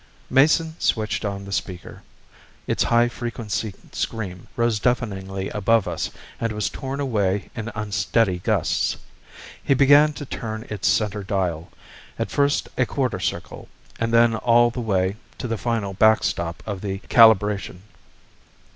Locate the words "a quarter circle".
12.79-13.67